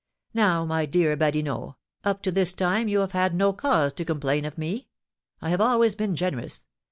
[0.33, 4.45] Now, my dear Badinot, up to this time you have had no cause to complain
[4.45, 4.87] of me.
[5.43, 6.65] I have always been generous.